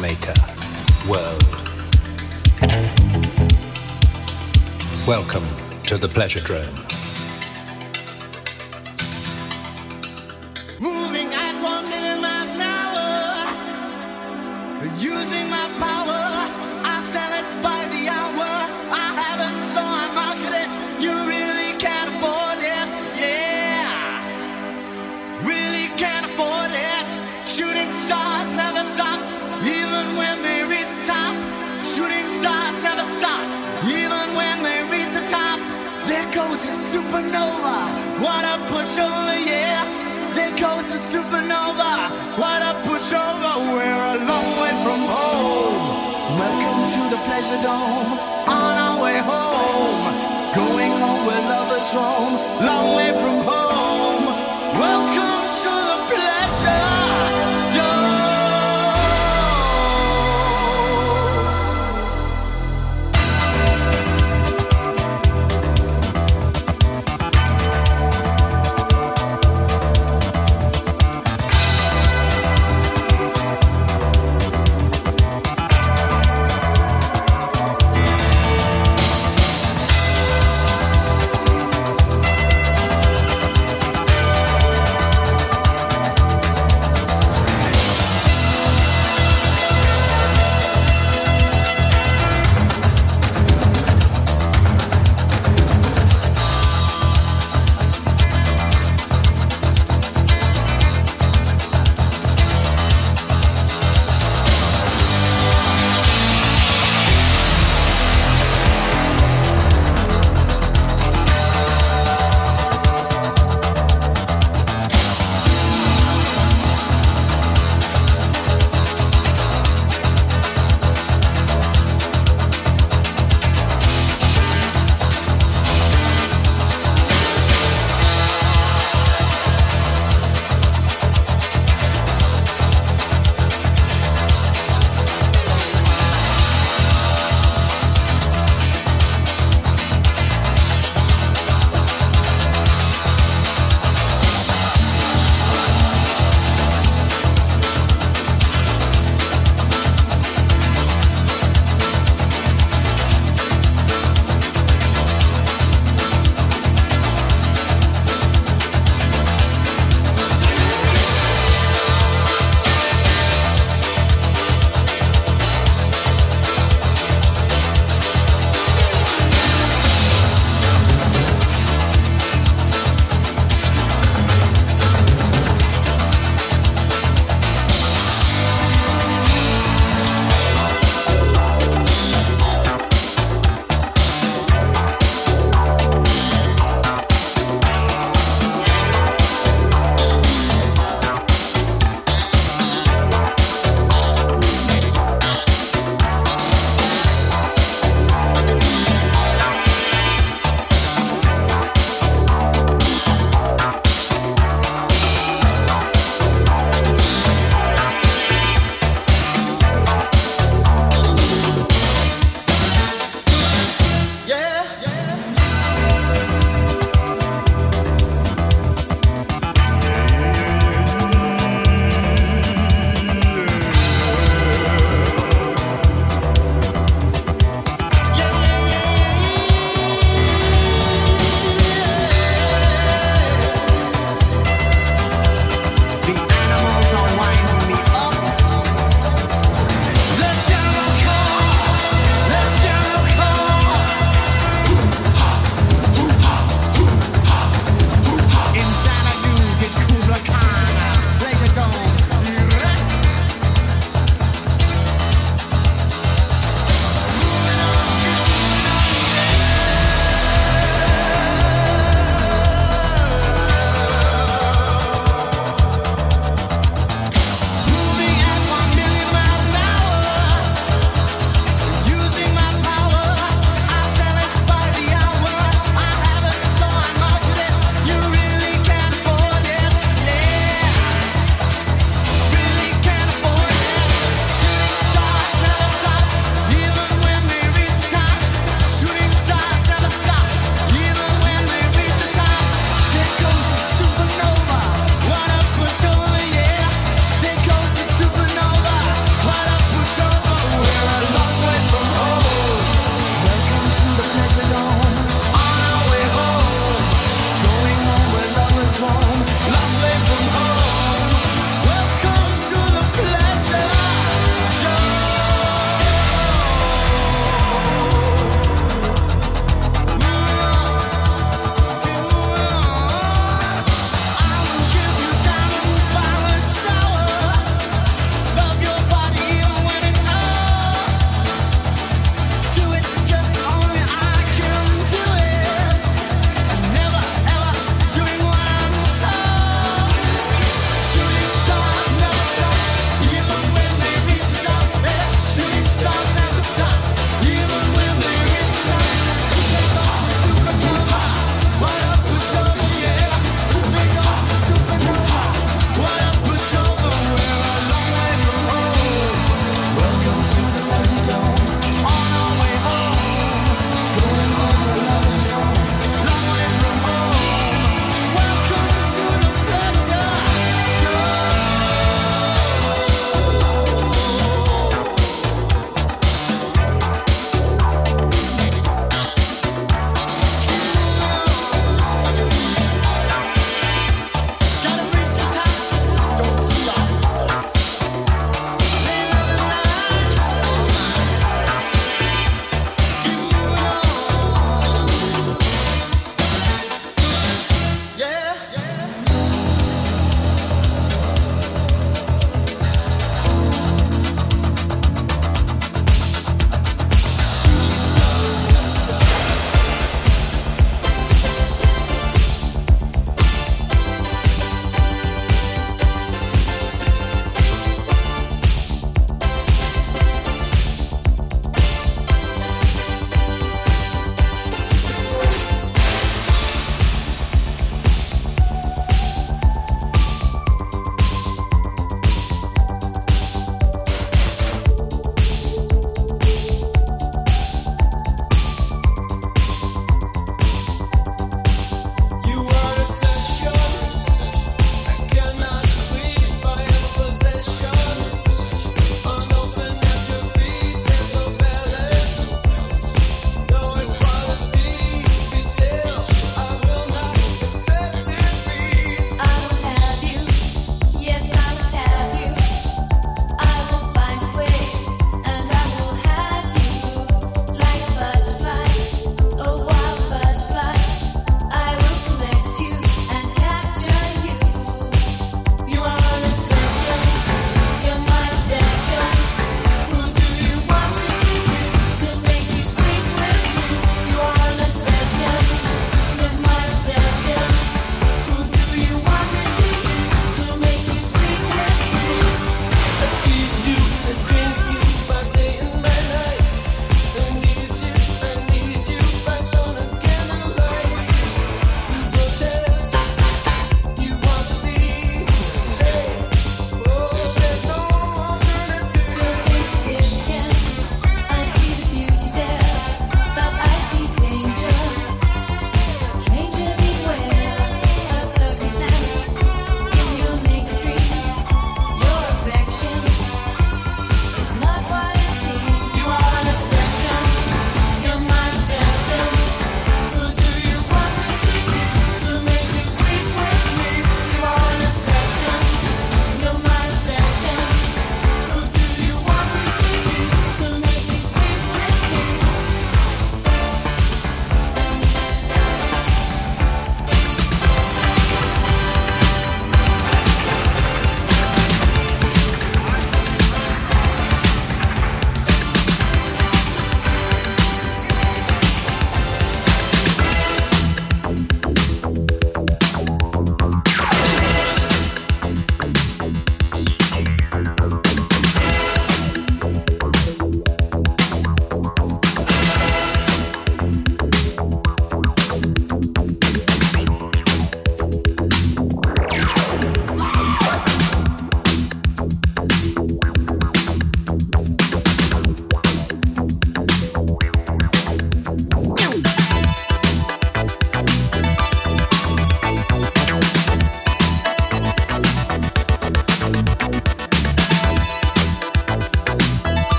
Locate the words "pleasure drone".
6.08-6.87